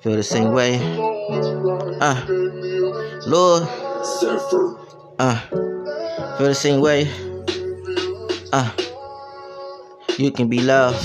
[0.00, 0.78] Feel the same way.
[2.00, 2.24] Uh,
[3.26, 3.64] Lord.
[5.18, 5.40] Uh,
[6.38, 7.10] feel the same way.
[8.52, 8.70] Uh,
[10.16, 11.02] you can be loved.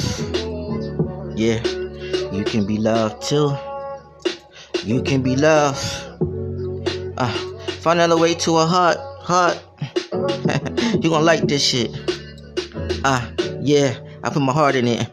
[1.35, 1.65] Yeah,
[2.31, 3.57] you can be loved too.
[4.85, 5.81] You can be loved.
[7.17, 7.33] Uh,
[7.81, 8.97] find another way to a heart.
[9.25, 9.57] Heart.
[11.01, 11.89] you gonna like this shit.
[13.03, 15.09] Ah, uh, yeah, I put my heart in it.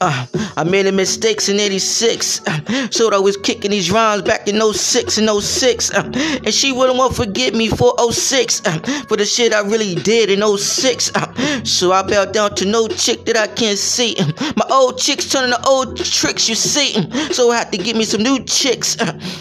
[0.00, 0.26] Uh,
[0.56, 2.46] I made a mistakes in 86.
[2.46, 5.90] Uh, so I was kicking these rhymes back in 06 and 06.
[5.92, 6.02] Uh,
[6.44, 9.96] and she wouldn't want to forgive me for 06 uh, for the shit I really
[9.96, 11.12] did in 06.
[11.14, 14.16] Uh, so I bow down to no chick that I can't see.
[14.56, 16.92] My old chicks turning to old tricks, you see.
[17.32, 18.96] So I had to give me some new chicks.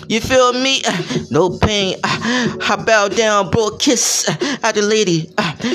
[0.08, 0.82] You feel me?
[1.30, 1.98] No pain.
[2.04, 4.28] I bow down, bro, kiss
[4.64, 5.30] at the lady.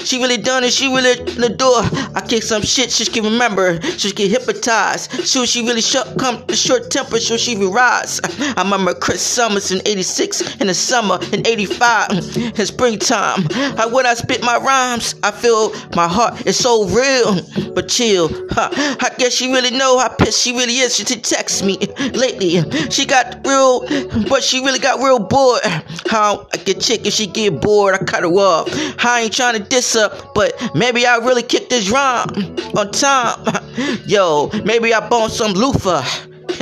[0.05, 0.73] She really done it.
[0.73, 1.83] She really in the door.
[2.15, 3.81] I kick some shit she can remember.
[3.83, 5.27] She get hypnotized hypnotized.
[5.27, 8.21] Sure, she really short, come the short temper, sure she be rise.
[8.57, 13.47] I remember Chris Summers in 86, in the summer, in 85, in springtime.
[13.53, 17.41] I, when I spit my rhymes, I feel my heart is so real.
[17.75, 18.71] But chill, huh?
[18.73, 20.97] I guess she really know how pissed she really is.
[20.97, 21.79] She texts me
[22.13, 22.61] lately.
[22.91, 23.81] She got real,
[24.29, 25.63] but she really got real bored.
[26.09, 28.69] How I get chick if she get bored, I cut her off.
[29.05, 32.29] I ain't trying to diss her, but maybe I really kicked this rhyme
[32.77, 33.63] on time.
[34.07, 36.05] Yo, Maybe I bought some loofah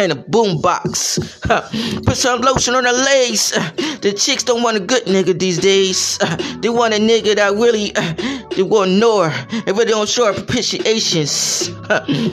[0.01, 1.19] in a boombox.
[2.05, 3.53] Put some lotion on her legs.
[4.01, 6.19] The chicks don't want a good nigga these days.
[6.61, 7.93] They want a nigga that really
[8.57, 11.71] they know her and really don't show her propitiations.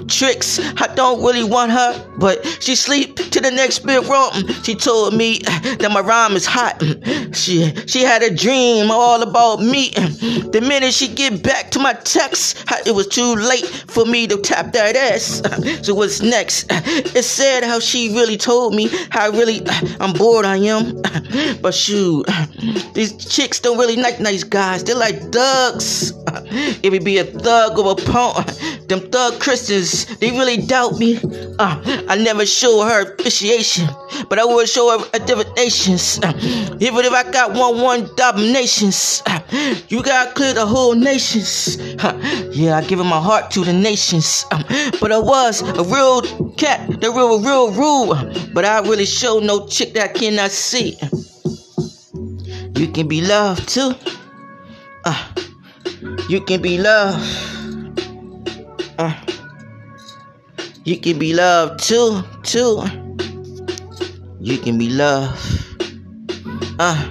[0.07, 4.47] Tricks, I don't really want her, but she sleep to the next bit bedroom.
[4.63, 6.81] She told me that my rhyme is hot.
[7.33, 9.89] She she had a dream all about me.
[9.89, 14.37] The minute she get back to my text, it was too late for me to
[14.37, 15.41] tap that ass.
[15.85, 16.65] So what's next?
[16.69, 19.61] It said how she really told me how really
[19.99, 21.01] I'm bored I am.
[21.61, 22.25] But shoot,
[22.93, 24.83] these chicks don't really like nice guys.
[24.83, 26.13] They're like thugs.
[26.83, 28.45] If it be a thug or a punk,
[28.87, 31.19] them thug Christians, they really doubt me.
[31.59, 33.87] Uh, I never show her appreciation,
[34.29, 35.49] but I will show her a different.
[35.57, 36.33] Uh,
[36.79, 39.39] even if I got one one dominations, uh,
[39.89, 41.77] you gotta clear the whole nations.
[42.55, 44.63] Yeah, I give my heart to the nations, uh,
[45.01, 49.67] but I was a real cat, the real real rude, But I really show no
[49.67, 50.97] chick that I cannot see.
[52.75, 53.93] You can be loved too.
[55.03, 55.33] Uh,
[56.29, 57.23] you can be loved.
[58.97, 59.13] Uh,
[60.83, 62.83] you can be loved too, too.
[64.39, 65.39] You can be loved.
[66.79, 67.09] Uh,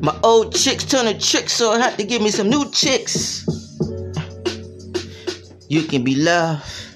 [0.00, 3.46] my old chicks turning tricks, so I had to give me some new chicks.
[5.68, 6.89] You can be loved.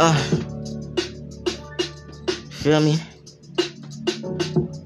[0.00, 0.14] Uh,
[2.48, 3.09] feel me?